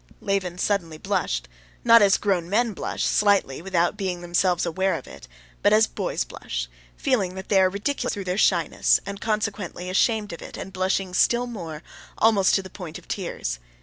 [0.19, 1.47] Levin suddenly blushed,
[1.83, 5.27] not as grown men blush, slightly, without being themselves aware of it,
[5.61, 10.33] but as boys blush, feeling that they are ridiculous through their shyness, and consequently ashamed
[10.33, 11.83] of it and blushing still more,
[12.17, 13.59] almost to the point of tears.